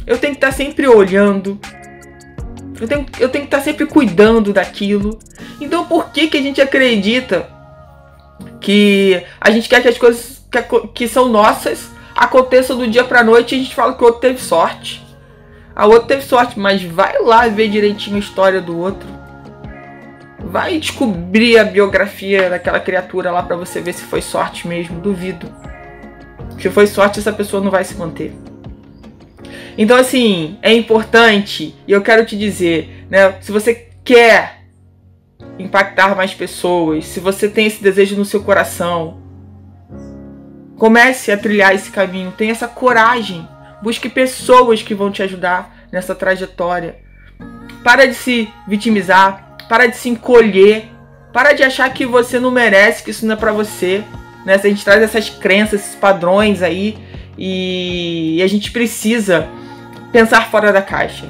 eu 0.07 0.19
tenho 0.19 0.35
que 0.35 0.37
estar 0.37 0.53
sempre 0.53 0.87
olhando, 0.87 1.59
eu 2.79 2.87
tenho, 2.87 3.07
eu 3.19 3.31
tenho 3.31 3.47
que 3.47 3.55
estar 3.57 3.63
sempre 3.63 3.87
cuidando 3.87 4.53
daquilo. 4.53 5.19
Então 5.59 5.87
por 5.87 6.13
que, 6.13 6.27
que 6.29 6.37
a 6.37 6.43
gente 6.43 6.61
acredita 6.61 7.49
que 8.61 9.25
a 9.41 9.51
gente 9.51 9.67
quer 9.67 9.81
que 9.81 9.89
as 9.89 9.97
coisas 9.97 10.45
que, 10.53 10.89
que 10.89 11.09
são 11.09 11.27
nossas 11.27 11.89
aconteçam 12.15 12.77
do 12.77 12.87
dia 12.87 13.03
pra 13.03 13.25
noite 13.25 13.55
e 13.55 13.59
a 13.59 13.63
gente 13.63 13.75
fala 13.75 13.95
que 13.95 14.03
o 14.03 14.05
outro 14.05 14.21
teve 14.21 14.43
sorte? 14.43 15.09
A 15.75 15.87
outra 15.87 16.09
teve 16.09 16.23
sorte, 16.23 16.59
mas 16.59 16.83
vai 16.83 17.21
lá 17.23 17.47
ver 17.49 17.69
direitinho 17.69 18.17
a 18.17 18.21
história 18.21 18.61
do 18.61 18.77
outro. 18.77 19.09
Vai 20.39 20.79
descobrir 20.79 21.59
a 21.59 21.65
biografia 21.65 22.51
daquela 22.51 22.81
criatura 22.81 23.31
lá 23.31 23.43
para 23.43 23.57
você 23.57 23.81
ver 23.81 23.93
se 23.93 24.03
foi 24.05 24.21
sorte 24.21 24.67
mesmo. 24.67 25.01
Duvido. 25.01 25.49
Se 26.59 26.69
foi 26.71 26.87
sorte, 26.87 27.21
essa 27.21 27.33
pessoa 27.33 27.63
não 27.63 27.71
vai 27.71 27.85
se 27.85 27.95
manter. 27.95 28.35
Então, 29.79 29.97
assim, 29.97 30.59
é 30.61 30.73
importante, 30.75 31.75
e 31.87 31.93
eu 31.93 32.03
quero 32.03 32.27
te 32.27 32.37
dizer, 32.37 33.07
né? 33.09 33.37
Se 33.41 33.51
você 33.51 33.89
quer 34.05 34.65
impactar 35.59 36.15
mais 36.17 36.35
pessoas, 36.35 37.07
se 37.07 37.21
você 37.21 37.49
tem 37.49 37.67
esse 37.67 37.83
desejo 37.83 38.17
no 38.17 38.25
seu 38.25 38.43
coração, 38.43 39.21
comece 40.77 41.31
a 41.31 41.39
trilhar 41.39 41.75
esse 41.75 41.91
caminho, 41.91 42.33
tenha 42.33 42.53
essa 42.53 42.67
coragem. 42.67 43.47
Busque 43.83 44.09
pessoas 44.09 44.83
que 44.83 44.95
vão 44.95 45.11
te 45.11 45.23
ajudar 45.23 45.75
nessa 45.93 46.15
trajetória. 46.15 46.97
Para 47.83 48.07
de 48.07 48.15
se 48.15 48.49
vitimizar, 48.69 49.57
para 49.69 49.87
de 49.87 49.97
se 49.97 50.09
encolher, 50.09 50.89
para 51.33 51.53
de 51.53 51.63
achar 51.63 51.93
que 51.93 52.05
você 52.05 52.39
não 52.39 52.51
merece, 52.51 53.03
que 53.03 53.11
isso 53.11 53.25
não 53.27 53.35
é 53.35 53.37
para 53.37 53.53
você. 53.53 54.05
Né? 54.45 54.55
A 54.55 54.59
gente 54.59 54.85
traz 54.85 55.03
essas 55.03 55.31
crenças, 55.31 55.81
esses 55.81 55.95
padrões 55.95 56.63
aí 56.63 56.99
e 57.39 58.41
a 58.43 58.47
gente 58.47 58.71
precisa 58.71 59.49
pensar 60.13 60.51
fora 60.51 60.73
da 60.73 60.83
caixa. 60.83 61.27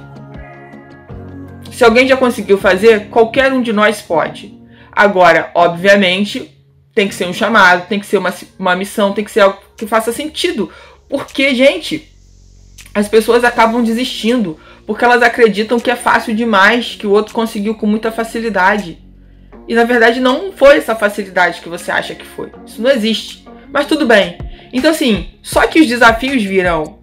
Se 1.70 1.84
alguém 1.84 2.06
já 2.08 2.16
conseguiu 2.16 2.58
fazer, 2.58 3.08
qualquer 3.08 3.52
um 3.52 3.62
de 3.62 3.72
nós 3.72 4.02
pode. 4.02 4.58
Agora, 4.92 5.50
obviamente, 5.54 6.50
tem 6.94 7.08
que 7.08 7.14
ser 7.14 7.26
um 7.26 7.32
chamado, 7.32 7.86
tem 7.86 8.00
que 8.00 8.06
ser 8.06 8.18
uma, 8.18 8.34
uma 8.58 8.74
missão, 8.74 9.12
tem 9.12 9.24
que 9.24 9.30
ser 9.30 9.40
algo 9.40 9.58
que 9.76 9.86
faça 9.86 10.12
sentido. 10.12 10.70
Porque, 11.08 11.54
gente, 11.54 12.09
as 12.94 13.08
pessoas 13.08 13.44
acabam 13.44 13.82
desistindo 13.82 14.58
porque 14.86 15.04
elas 15.04 15.22
acreditam 15.22 15.78
que 15.78 15.90
é 15.90 15.96
fácil 15.96 16.34
demais, 16.34 16.96
que 16.98 17.06
o 17.06 17.10
outro 17.10 17.32
conseguiu 17.32 17.74
com 17.76 17.86
muita 17.86 18.10
facilidade. 18.10 18.98
E 19.68 19.74
na 19.74 19.84
verdade 19.84 20.20
não 20.20 20.52
foi 20.52 20.78
essa 20.78 20.96
facilidade 20.96 21.60
que 21.60 21.68
você 21.68 21.92
acha 21.92 22.14
que 22.14 22.26
foi. 22.26 22.50
Isso 22.66 22.82
não 22.82 22.90
existe. 22.90 23.46
Mas 23.72 23.86
tudo 23.86 24.04
bem. 24.04 24.36
Então, 24.72 24.90
assim, 24.90 25.28
só 25.42 25.66
que 25.66 25.80
os 25.80 25.86
desafios 25.86 26.42
virão. 26.42 26.98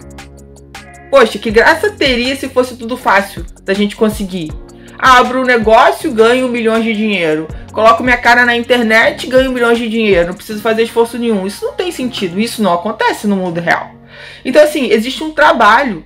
Poxa, 1.09 1.39
que 1.39 1.49
graça 1.49 1.89
teria 1.89 2.35
se 2.35 2.49
fosse 2.49 2.75
tudo 2.75 2.97
fácil 2.97 3.45
da 3.63 3.73
gente 3.73 3.95
conseguir. 3.95 4.51
Abro 4.99 5.41
um 5.41 5.45
negócio, 5.45 6.11
ganho 6.11 6.49
milhões 6.49 6.83
de 6.83 6.93
dinheiro. 6.93 7.47
Coloco 7.71 8.03
minha 8.03 8.17
cara 8.17 8.45
na 8.45 8.57
internet, 8.57 9.27
ganho 9.27 9.51
milhões 9.51 9.77
de 9.77 9.87
dinheiro. 9.87 10.27
Não 10.27 10.33
preciso 10.33 10.59
fazer 10.59 10.83
esforço 10.83 11.17
nenhum. 11.17 11.47
Isso 11.47 11.63
não 11.63 11.73
tem 11.73 11.91
sentido. 11.91 12.39
Isso 12.39 12.61
não 12.61 12.73
acontece 12.73 13.27
no 13.27 13.37
mundo 13.37 13.61
real. 13.61 13.96
Então, 14.43 14.63
assim, 14.63 14.89
existe 14.91 15.23
um 15.23 15.31
trabalho. 15.31 16.05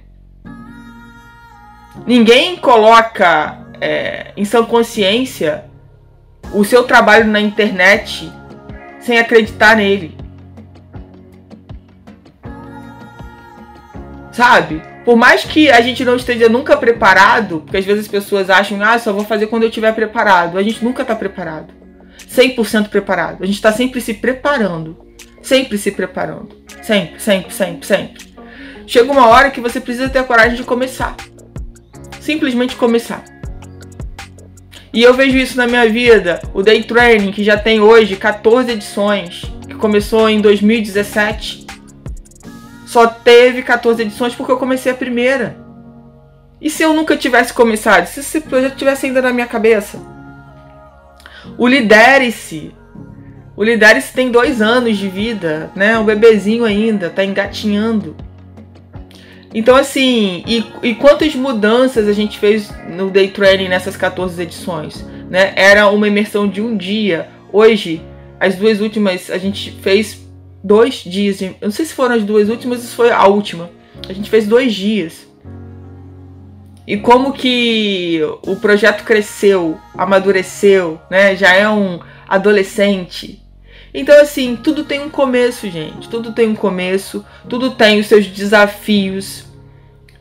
Ninguém 2.05 2.55
coloca 2.55 3.59
é, 3.79 4.31
em 4.35 4.45
sua 4.45 4.65
consciência 4.65 5.65
o 6.53 6.63
seu 6.63 6.83
trabalho 6.83 7.27
na 7.27 7.39
internet 7.39 8.31
sem 8.99 9.17
acreditar 9.17 9.75
nele. 9.75 10.17
Sabe? 14.31 14.81
Por 15.03 15.15
mais 15.15 15.43
que 15.43 15.69
a 15.69 15.81
gente 15.81 16.05
não 16.05 16.15
esteja 16.15 16.47
nunca 16.47 16.77
preparado, 16.77 17.61
porque 17.61 17.77
às 17.77 17.85
vezes 17.85 18.05
as 18.05 18.11
pessoas 18.11 18.49
acham, 18.49 18.81
ah, 18.81 18.99
só 18.99 19.11
vou 19.11 19.25
fazer 19.25 19.47
quando 19.47 19.63
eu 19.63 19.69
estiver 19.69 19.93
preparado. 19.93 20.57
A 20.57 20.63
gente 20.63 20.83
nunca 20.83 21.01
está 21.01 21.15
preparado. 21.15 21.73
100% 22.29 22.89
preparado. 22.89 23.43
A 23.43 23.45
gente 23.45 23.55
está 23.55 23.71
sempre 23.71 23.99
se 23.99 24.13
preparando. 24.13 24.97
Sempre 25.41 25.77
se 25.77 25.91
preparando. 25.91 26.60
Sempre, 26.81 27.19
sempre, 27.19 27.53
sempre, 27.53 27.85
sempre. 27.85 28.33
Chega 28.87 29.11
uma 29.11 29.27
hora 29.27 29.51
que 29.51 29.61
você 29.61 29.79
precisa 29.79 30.09
ter 30.09 30.19
a 30.19 30.23
coragem 30.23 30.55
de 30.55 30.63
começar. 30.63 31.15
Simplesmente 32.19 32.75
começar. 32.75 33.23
E 34.93 35.01
eu 35.01 35.13
vejo 35.13 35.37
isso 35.37 35.57
na 35.57 35.67
minha 35.67 35.87
vida. 35.87 36.41
O 36.53 36.61
Day 36.61 36.83
Training, 36.83 37.31
que 37.31 37.43
já 37.43 37.57
tem 37.57 37.79
hoje 37.79 38.15
14 38.15 38.71
edições, 38.71 39.43
que 39.67 39.75
começou 39.75 40.29
em 40.29 40.41
2017 40.41 41.61
só 42.91 43.07
teve 43.07 43.61
14 43.61 44.01
edições 44.01 44.35
porque 44.35 44.51
eu 44.51 44.57
comecei 44.57 44.91
a 44.91 44.95
primeira. 44.95 45.55
E 46.59 46.69
se 46.69 46.83
eu 46.83 46.93
nunca 46.93 47.15
tivesse 47.15 47.53
começado? 47.53 48.05
Se 48.05 48.19
esse 48.19 48.41
projeto 48.41 48.75
tivesse 48.75 49.05
ainda 49.05 49.21
na 49.21 49.31
minha 49.31 49.47
cabeça? 49.47 49.97
O 51.57 51.65
Lidere-se. 51.65 52.75
O 53.55 53.63
Lidere-se 53.63 54.13
tem 54.13 54.31
dois 54.31 54.61
anos 54.61 54.97
de 54.97 55.07
vida, 55.07 55.69
né? 55.75 55.97
Um 55.99 56.05
bebezinho 56.05 56.63
ainda, 56.63 57.09
tá 57.09 57.23
engatinhando. 57.23 58.15
Então, 59.53 59.75
assim, 59.75 60.43
e, 60.47 60.65
e 60.81 60.95
quantas 60.95 61.35
mudanças 61.35 62.07
a 62.07 62.13
gente 62.13 62.39
fez 62.39 62.71
no 62.87 63.09
Day 63.09 63.27
Training 63.29 63.67
nessas 63.67 63.97
14 63.97 64.41
edições? 64.41 65.05
Né? 65.29 65.51
Era 65.55 65.89
uma 65.89 66.07
imersão 66.07 66.47
de 66.47 66.61
um 66.61 66.77
dia. 66.77 67.27
Hoje, 67.51 68.01
as 68.39 68.55
duas 68.55 68.79
últimas, 68.79 69.29
a 69.29 69.37
gente 69.37 69.71
fez 69.71 70.21
dois 70.63 70.95
dias. 70.95 71.41
Eu 71.41 71.55
não 71.61 71.71
sei 71.71 71.85
se 71.85 71.93
foram 71.93 72.15
as 72.15 72.23
duas 72.23 72.47
últimas, 72.47 72.83
isso 72.83 72.95
foi 72.95 73.11
a 73.11 73.27
última. 73.27 73.69
A 74.07 74.13
gente 74.13 74.29
fez 74.29 74.47
dois 74.47 74.73
dias. 74.73 75.27
E 76.87 76.97
como 76.97 77.33
que 77.33 78.21
o 78.47 78.55
projeto 78.55 79.03
cresceu, 79.03 79.77
amadureceu, 79.97 80.99
né? 81.09 81.35
Já 81.35 81.53
é 81.53 81.69
um 81.69 81.99
adolescente. 82.27 83.40
Então, 83.93 84.19
assim, 84.21 84.55
tudo 84.55 84.83
tem 84.83 85.01
um 85.01 85.09
começo, 85.09 85.69
gente. 85.69 86.07
Tudo 86.09 86.31
tem 86.31 86.47
um 86.47 86.55
começo, 86.55 87.25
tudo 87.49 87.71
tem 87.71 87.99
os 87.99 88.07
seus 88.07 88.25
desafios. 88.27 89.45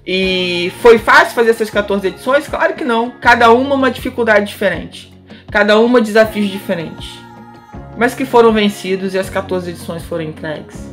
E 0.06 0.72
foi 0.80 0.98
fácil 0.98 1.34
fazer 1.34 1.50
essas 1.50 1.70
14 1.70 2.08
edições? 2.08 2.48
Claro 2.48 2.74
que 2.74 2.84
não. 2.84 3.10
Cada 3.10 3.52
uma 3.52 3.74
uma 3.74 3.90
dificuldade 3.90 4.46
diferente. 4.46 5.12
Cada 5.50 5.78
uma 5.78 6.00
desafios 6.00 6.48
diferentes 6.48 7.20
mas 8.00 8.14
que 8.14 8.24
foram 8.24 8.50
vencidos 8.50 9.12
e 9.12 9.18
as 9.18 9.28
14 9.28 9.68
edições 9.68 10.02
foram 10.02 10.24
entregues. 10.24 10.90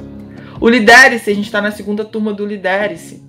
O 0.60 0.68
Lidere-se, 0.68 1.32
a 1.32 1.34
gente 1.34 1.46
está 1.46 1.62
na 1.62 1.72
segunda 1.72 2.04
turma 2.04 2.34
do 2.34 2.46
Lidere-se. 2.46 3.26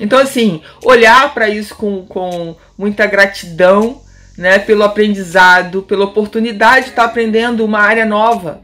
Então, 0.00 0.18
assim, 0.18 0.62
olhar 0.82 1.34
para 1.34 1.50
isso 1.50 1.74
com, 1.76 2.06
com 2.06 2.56
muita 2.78 3.04
gratidão, 3.04 4.00
né, 4.36 4.58
pelo 4.58 4.84
aprendizado, 4.84 5.82
pela 5.82 6.04
oportunidade 6.04 6.86
de 6.86 6.90
estar 6.90 7.04
aprendendo 7.04 7.64
uma 7.64 7.80
área 7.80 8.04
nova, 8.04 8.60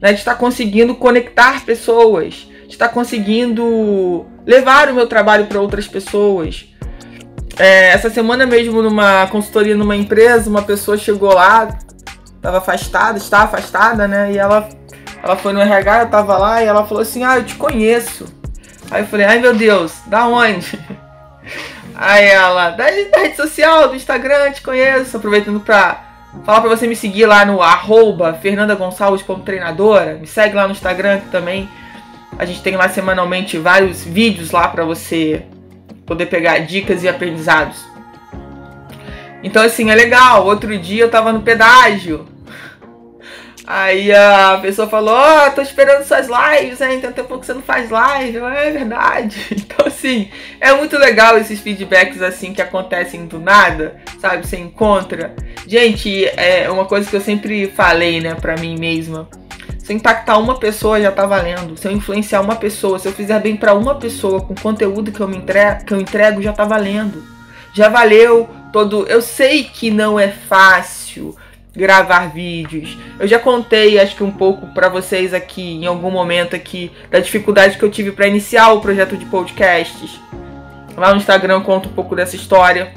né, 0.00 0.12
de 0.12 0.18
estar 0.18 0.36
conseguindo 0.36 0.94
conectar 0.94 1.64
pessoas, 1.64 2.48
de 2.66 2.72
estar 2.72 2.88
conseguindo 2.88 4.26
levar 4.46 4.88
o 4.90 4.94
meu 4.94 5.06
trabalho 5.06 5.46
para 5.46 5.60
outras 5.60 5.86
pessoas. 5.86 6.68
É, 7.58 7.90
essa 7.90 8.08
semana 8.08 8.46
mesmo, 8.46 8.82
numa 8.82 9.26
consultoria 9.26 9.76
numa 9.76 9.96
empresa, 9.96 10.48
uma 10.48 10.62
pessoa 10.62 10.96
chegou 10.96 11.34
lá, 11.34 11.78
tava 12.40 12.58
afastada, 12.58 13.18
estava 13.18 13.44
afastada, 13.44 14.08
né? 14.08 14.32
E 14.32 14.38
ela, 14.38 14.68
ela 15.22 15.36
foi 15.36 15.52
no 15.52 15.60
RH, 15.60 16.00
eu 16.00 16.08
tava 16.08 16.38
lá 16.38 16.62
e 16.62 16.66
ela 16.66 16.86
falou 16.86 17.02
assim: 17.02 17.24
Ah, 17.24 17.36
eu 17.36 17.44
te 17.44 17.54
conheço. 17.56 18.26
Aí 18.90 19.02
eu 19.02 19.06
falei: 19.06 19.26
Ai 19.26 19.38
meu 19.38 19.54
Deus, 19.54 19.92
da 20.06 20.26
onde? 20.26 20.78
Aí 22.04 22.26
ela, 22.26 22.70
da, 22.70 22.86
rede 22.86 23.36
social, 23.36 23.88
do 23.88 23.94
Instagram, 23.94 24.50
te 24.50 24.60
conheço. 24.60 25.16
Aproveitando 25.16 25.60
pra 25.60 26.02
falar 26.44 26.60
pra 26.60 26.70
você 26.70 26.84
me 26.88 26.96
seguir 26.96 27.26
lá 27.26 27.44
no 27.44 27.62
arroba 27.62 28.34
Fernanda 28.34 28.74
Gonçalves 28.74 29.22
como 29.22 29.44
treinadora. 29.44 30.14
Me 30.14 30.26
segue 30.26 30.56
lá 30.56 30.66
no 30.66 30.72
Instagram 30.72 31.20
que 31.20 31.28
também 31.28 31.68
a 32.36 32.44
gente 32.44 32.60
tem 32.60 32.74
lá 32.74 32.88
semanalmente 32.88 33.56
vários 33.56 34.02
vídeos 34.02 34.50
lá 34.50 34.66
para 34.66 34.84
você 34.84 35.46
poder 36.04 36.26
pegar 36.26 36.58
dicas 36.58 37.04
e 37.04 37.08
aprendizados. 37.08 37.86
Então 39.40 39.62
assim, 39.62 39.88
é 39.88 39.94
legal. 39.94 40.44
Outro 40.44 40.76
dia 40.76 41.04
eu 41.04 41.10
tava 41.10 41.32
no 41.32 41.42
pedágio. 41.42 42.26
Aí 43.74 44.12
a 44.12 44.58
pessoa 44.60 44.86
falou, 44.86 45.14
ó, 45.14 45.46
oh, 45.46 45.50
tô 45.52 45.62
esperando 45.62 46.04
suas 46.04 46.26
lives, 46.28 46.78
hein? 46.82 47.00
Tem 47.00 47.10
tempo 47.10 47.38
que 47.38 47.46
você 47.46 47.54
não 47.54 47.62
faz 47.62 47.88
live. 47.88 48.36
É 48.36 48.70
verdade. 48.70 49.40
Então, 49.72 49.86
assim, 49.86 50.28
é 50.60 50.74
muito 50.74 50.98
legal 50.98 51.38
esses 51.38 51.58
feedbacks 51.58 52.20
assim 52.20 52.52
que 52.52 52.60
acontecem 52.60 53.24
do 53.24 53.40
nada, 53.40 53.96
sabe? 54.20 54.46
Você 54.46 54.58
encontra. 54.58 55.34
Gente, 55.66 56.26
é 56.36 56.68
uma 56.70 56.84
coisa 56.84 57.08
que 57.08 57.16
eu 57.16 57.20
sempre 57.22 57.68
falei, 57.68 58.20
né, 58.20 58.34
pra 58.34 58.56
mim 58.58 58.78
mesma. 58.78 59.26
Se 59.78 59.90
eu 59.90 59.96
impactar 59.96 60.36
uma 60.36 60.58
pessoa, 60.58 61.00
já 61.00 61.10
tá 61.10 61.24
valendo. 61.24 61.74
Se 61.78 61.88
eu 61.88 61.92
influenciar 61.92 62.42
uma 62.42 62.56
pessoa, 62.56 62.98
se 62.98 63.08
eu 63.08 63.12
fizer 63.12 63.40
bem 63.40 63.56
para 63.56 63.72
uma 63.72 63.94
pessoa 63.94 64.42
com 64.42 64.52
o 64.52 64.60
conteúdo 64.60 65.10
que 65.10 65.20
eu, 65.20 65.28
me 65.28 65.38
entrego, 65.38 65.86
que 65.86 65.94
eu 65.94 66.00
entrego, 66.00 66.42
já 66.42 66.52
tá 66.52 66.66
valendo. 66.66 67.24
Já 67.72 67.88
valeu 67.88 68.50
todo. 68.70 69.06
Eu 69.06 69.22
sei 69.22 69.64
que 69.64 69.90
não 69.90 70.20
é 70.20 70.28
fácil 70.28 71.34
gravar 71.74 72.32
vídeos. 72.32 72.96
Eu 73.18 73.26
já 73.26 73.38
contei, 73.38 73.98
acho 73.98 74.14
que 74.14 74.22
um 74.22 74.30
pouco 74.30 74.66
para 74.68 74.88
vocês 74.88 75.32
aqui 75.32 75.76
em 75.76 75.86
algum 75.86 76.10
momento 76.10 76.54
aqui 76.54 76.92
da 77.10 77.18
dificuldade 77.18 77.78
que 77.78 77.82
eu 77.84 77.90
tive 77.90 78.12
para 78.12 78.26
iniciar 78.26 78.72
o 78.72 78.80
projeto 78.80 79.16
de 79.16 79.24
podcasts. 79.26 80.20
Lá 80.96 81.10
no 81.10 81.16
Instagram 81.16 81.54
eu 81.54 81.62
conto 81.62 81.88
um 81.88 81.92
pouco 81.92 82.14
dessa 82.14 82.36
história. 82.36 82.92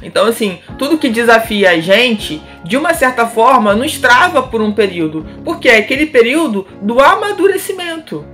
Então, 0.00 0.26
assim, 0.26 0.60
tudo 0.78 0.98
que 0.98 1.08
desafia 1.08 1.70
a 1.70 1.80
gente, 1.80 2.40
de 2.62 2.76
uma 2.76 2.94
certa 2.94 3.26
forma, 3.26 3.74
nos 3.74 3.98
trava 3.98 4.44
por 4.44 4.60
um 4.60 4.72
período. 4.72 5.26
Porque 5.44 5.68
é 5.68 5.78
aquele 5.78 6.06
período 6.06 6.68
do 6.80 7.00
amadurecimento. 7.00 8.24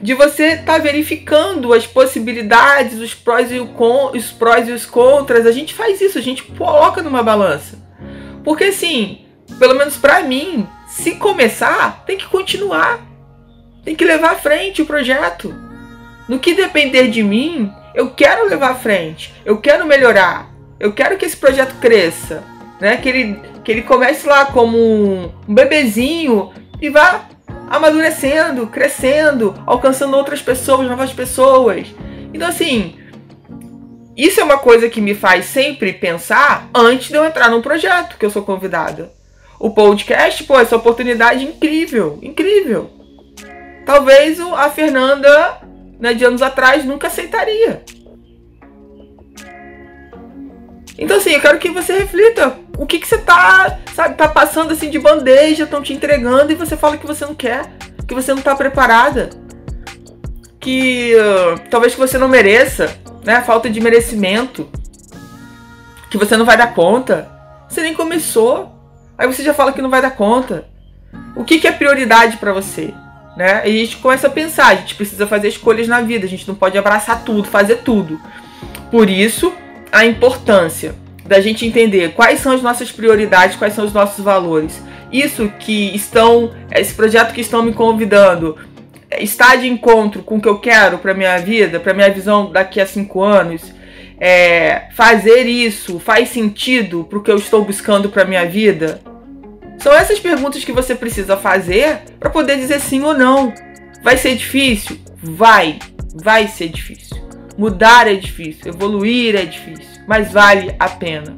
De 0.00 0.14
você 0.14 0.50
estar 0.52 0.74
tá 0.74 0.78
verificando 0.78 1.72
as 1.72 1.84
possibilidades, 1.84 3.00
os 3.00 3.12
prós, 3.12 3.50
e 3.50 3.58
os 3.58 4.30
prós 4.30 4.68
e 4.68 4.72
os 4.72 4.86
contras. 4.86 5.44
A 5.46 5.50
gente 5.50 5.74
faz 5.74 6.00
isso, 6.00 6.16
a 6.16 6.22
gente 6.22 6.44
coloca 6.44 7.02
numa 7.02 7.24
balança. 7.24 7.87
Porque, 8.48 8.64
assim, 8.64 9.26
pelo 9.58 9.74
menos 9.74 9.98
para 9.98 10.22
mim, 10.22 10.66
se 10.86 11.16
começar, 11.16 12.02
tem 12.06 12.16
que 12.16 12.24
continuar. 12.24 12.98
Tem 13.84 13.94
que 13.94 14.06
levar 14.06 14.32
à 14.32 14.36
frente 14.36 14.80
o 14.80 14.86
projeto. 14.86 15.54
No 16.26 16.38
que 16.38 16.54
depender 16.54 17.08
de 17.08 17.22
mim, 17.22 17.70
eu 17.94 18.12
quero 18.12 18.48
levar 18.48 18.70
à 18.70 18.74
frente. 18.74 19.34
Eu 19.44 19.58
quero 19.58 19.86
melhorar. 19.86 20.48
Eu 20.80 20.94
quero 20.94 21.18
que 21.18 21.26
esse 21.26 21.36
projeto 21.36 21.74
cresça, 21.78 22.42
né? 22.80 22.96
Que 22.96 23.10
ele, 23.10 23.42
que 23.62 23.70
ele 23.70 23.82
comece 23.82 24.26
lá 24.26 24.46
como 24.46 24.78
um, 24.78 25.30
um 25.46 25.54
bebezinho 25.54 26.50
e 26.80 26.88
vá 26.88 27.26
amadurecendo, 27.68 28.66
crescendo, 28.68 29.62
alcançando 29.66 30.16
outras 30.16 30.40
pessoas, 30.40 30.88
novas 30.88 31.12
pessoas. 31.12 31.88
Então 32.32 32.48
assim, 32.48 32.96
isso 34.18 34.40
é 34.40 34.44
uma 34.44 34.58
coisa 34.58 34.88
que 34.88 35.00
me 35.00 35.14
faz 35.14 35.44
sempre 35.44 35.92
pensar 35.92 36.68
antes 36.74 37.06
de 37.06 37.14
eu 37.14 37.24
entrar 37.24 37.48
num 37.48 37.62
projeto 37.62 38.18
que 38.18 38.26
eu 38.26 38.30
sou 38.30 38.42
convidada. 38.42 39.12
O 39.60 39.70
podcast, 39.70 40.42
pô, 40.42 40.58
essa 40.58 40.74
oportunidade 40.74 41.44
incrível, 41.44 42.18
incrível. 42.20 42.90
Talvez 43.86 44.40
a 44.40 44.68
Fernanda, 44.70 45.60
né, 46.00 46.14
de 46.14 46.24
anos 46.24 46.42
atrás, 46.42 46.84
nunca 46.84 47.06
aceitaria. 47.06 47.84
Então, 50.98 51.18
assim, 51.18 51.30
eu 51.30 51.40
quero 51.40 51.58
que 51.58 51.70
você 51.70 51.92
reflita. 51.92 52.58
O 52.76 52.86
que, 52.86 52.98
que 52.98 53.06
você 53.06 53.18
tá, 53.18 53.78
sabe, 53.94 54.16
tá 54.16 54.26
passando 54.26 54.72
assim 54.72 54.90
de 54.90 54.98
bandeja, 54.98 55.62
estão 55.62 55.80
te 55.80 55.92
entregando 55.92 56.50
e 56.50 56.56
você 56.56 56.76
fala 56.76 56.96
que 56.96 57.06
você 57.06 57.24
não 57.24 57.36
quer, 57.36 57.70
que 58.06 58.14
você 58.14 58.34
não 58.34 58.42
tá 58.42 58.56
preparada. 58.56 59.30
Que 60.58 61.14
uh, 61.14 61.68
talvez 61.70 61.94
que 61.94 62.00
você 62.00 62.18
não 62.18 62.28
mereça, 62.28 62.98
né? 63.28 63.42
Falta 63.42 63.68
de 63.68 63.78
merecimento. 63.78 64.66
Que 66.10 66.16
você 66.16 66.34
não 66.34 66.46
vai 66.46 66.56
dar 66.56 66.72
conta. 66.72 67.28
Você 67.68 67.82
nem 67.82 67.92
começou. 67.92 68.74
Aí 69.18 69.26
você 69.26 69.42
já 69.42 69.52
fala 69.52 69.70
que 69.70 69.82
não 69.82 69.90
vai 69.90 70.00
dar 70.00 70.12
conta. 70.12 70.64
O 71.36 71.44
que, 71.44 71.58
que 71.58 71.68
é 71.68 71.72
prioridade 71.72 72.38
para 72.38 72.54
você? 72.54 72.94
Né? 73.36 73.68
E 73.68 73.76
a 73.76 73.84
gente 73.84 73.98
começa 73.98 74.28
a 74.28 74.30
pensar, 74.30 74.68
a 74.68 74.74
gente 74.76 74.94
precisa 74.94 75.26
fazer 75.26 75.48
escolhas 75.48 75.86
na 75.86 76.00
vida, 76.00 76.24
a 76.24 76.28
gente 76.28 76.48
não 76.48 76.54
pode 76.54 76.78
abraçar 76.78 77.22
tudo, 77.22 77.44
fazer 77.44 77.76
tudo. 77.76 78.18
Por 78.90 79.10
isso, 79.10 79.52
a 79.92 80.06
importância 80.06 80.94
da 81.26 81.38
gente 81.38 81.66
entender 81.66 82.14
quais 82.14 82.40
são 82.40 82.52
as 82.52 82.62
nossas 82.62 82.90
prioridades, 82.90 83.56
quais 83.56 83.74
são 83.74 83.84
os 83.84 83.92
nossos 83.92 84.24
valores. 84.24 84.82
Isso 85.12 85.52
que 85.60 85.94
estão, 85.94 86.52
esse 86.72 86.94
projeto 86.94 87.34
que 87.34 87.42
estão 87.42 87.62
me 87.62 87.74
convidando, 87.74 88.56
está 89.10 89.56
de 89.56 89.66
encontro 89.66 90.22
com 90.22 90.36
o 90.36 90.40
que 90.40 90.48
eu 90.48 90.58
quero 90.58 90.98
para 90.98 91.14
minha 91.14 91.38
vida, 91.38 91.80
para 91.80 91.94
minha 91.94 92.10
visão 92.10 92.50
daqui 92.50 92.80
a 92.80 92.86
cinco 92.86 93.22
anos. 93.22 93.62
É, 94.20 94.88
fazer 94.94 95.46
isso 95.46 96.00
faz 96.00 96.30
sentido 96.30 97.04
para 97.04 97.18
o 97.18 97.22
que 97.22 97.30
eu 97.30 97.36
estou 97.36 97.64
buscando 97.64 98.08
para 98.08 98.24
minha 98.24 98.44
vida? 98.44 99.00
São 99.78 99.92
essas 99.92 100.18
perguntas 100.18 100.64
que 100.64 100.72
você 100.72 100.94
precisa 100.94 101.36
fazer 101.36 102.00
para 102.18 102.28
poder 102.28 102.56
dizer 102.56 102.80
sim 102.80 103.02
ou 103.02 103.14
não. 103.14 103.54
Vai 104.02 104.16
ser 104.16 104.34
difícil? 104.34 104.98
Vai, 105.22 105.78
vai 106.14 106.48
ser 106.48 106.68
difícil. 106.68 107.16
Mudar 107.56 108.06
é 108.06 108.14
difícil, 108.14 108.68
evoluir 108.68 109.34
é 109.36 109.44
difícil, 109.44 110.02
mas 110.06 110.32
vale 110.32 110.74
a 110.78 110.88
pena. 110.88 111.36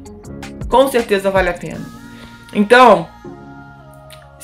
Com 0.68 0.88
certeza 0.88 1.30
vale 1.30 1.50
a 1.50 1.54
pena. 1.54 1.85
Então, 2.52 3.09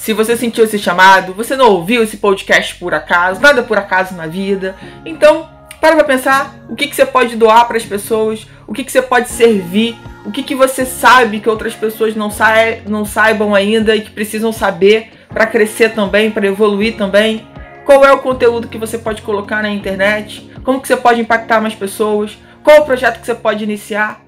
se 0.07 0.13
você 0.13 0.37
sentiu 0.37 0.63
esse 0.63 0.79
chamado, 0.79 1.35
você 1.35 1.57
não 1.57 1.69
ouviu 1.69 2.01
esse 2.01 2.19
podcast 2.19 2.77
por 2.77 2.95
acaso, 2.95 3.41
nada 3.41 3.65
por 3.65 3.77
acaso 3.77 4.15
na 4.15 4.29
vida, 4.29 4.77
então 5.05 5.49
para 5.81 5.97
pra 5.97 6.05
pensar 6.05 6.55
o 6.69 6.77
que, 6.77 6.87
que 6.87 6.95
você 6.95 7.05
pode 7.05 7.35
doar 7.35 7.67
para 7.67 7.77
as 7.77 7.85
pessoas, 7.85 8.47
o 8.69 8.73
que, 8.73 8.85
que 8.85 8.93
você 8.93 9.03
pode 9.03 9.29
servir, 9.29 9.97
o 10.25 10.31
que, 10.31 10.45
que 10.45 10.55
você 10.55 10.87
sabe 10.87 11.41
que 11.41 11.49
outras 11.49 11.75
pessoas 11.75 12.15
não, 12.15 12.31
sa 12.31 12.55
não 12.87 13.05
saibam 13.05 13.53
ainda 13.53 13.97
e 13.97 14.01
que 14.01 14.13
precisam 14.13 14.53
saber 14.53 15.11
para 15.29 15.45
crescer 15.45 15.89
também, 15.89 16.31
para 16.31 16.47
evoluir 16.47 16.97
também. 16.97 17.45
Qual 17.85 18.05
é 18.05 18.13
o 18.13 18.19
conteúdo 18.19 18.69
que 18.69 18.79
você 18.79 18.99
pode 18.99 19.23
colocar 19.23 19.61
na 19.61 19.71
internet? 19.71 20.49
Como 20.63 20.81
que 20.81 20.87
você 20.87 20.97
pode 20.97 21.21
impactar 21.21 21.61
mais 21.61 21.75
pessoas? 21.75 22.39
Qual 22.63 22.83
o 22.83 22.85
projeto 22.85 23.19
que 23.19 23.27
você 23.27 23.35
pode 23.35 23.65
iniciar? 23.65 24.21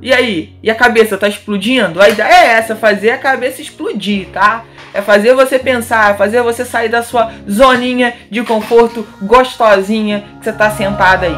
E 0.00 0.12
aí? 0.12 0.54
E 0.62 0.70
a 0.70 0.74
cabeça 0.74 1.16
tá 1.16 1.26
explodindo? 1.26 2.00
A 2.00 2.08
ideia 2.08 2.28
é 2.28 2.46
essa, 2.52 2.76
fazer 2.76 3.10
a 3.10 3.18
cabeça 3.18 3.62
explodir, 3.62 4.28
tá? 4.28 4.64
É 4.92 5.00
fazer 5.00 5.34
você 5.34 5.58
pensar, 5.58 6.12
é 6.12 6.16
fazer 6.16 6.42
você 6.42 6.64
sair 6.64 6.88
da 6.88 7.02
sua 7.02 7.32
zoninha 7.50 8.14
de 8.30 8.42
conforto 8.42 9.06
gostosinha 9.22 10.24
que 10.38 10.44
você 10.44 10.52
tá 10.52 10.70
sentada 10.70 11.26
aí. 11.26 11.36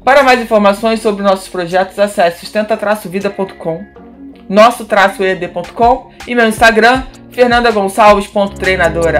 Para 0.05 0.23
mais 0.23 0.40
informações 0.40 1.01
sobre 1.01 1.23
nossos 1.23 1.49
projetos, 1.49 1.99
acesse 1.99 2.40
sustenta-vida.com, 2.40 3.85
nosso-ed.com 4.49 6.11
e 6.27 6.35
meu 6.35 6.49
Instagram, 6.49 7.03
fernandagonçalves.treinadora. 7.31 9.18